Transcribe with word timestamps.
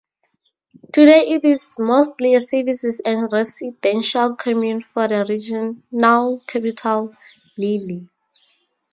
Today 0.93 1.27
it 1.29 1.45
is 1.45 1.75
mostly 1.77 2.33
a 2.33 2.41
services 2.41 2.99
and 3.05 3.31
residential 3.31 4.35
commune 4.35 4.81
for 4.81 5.07
the 5.07 5.23
regional 5.29 6.39
capital, 6.47 7.15
Lille. 7.55 8.07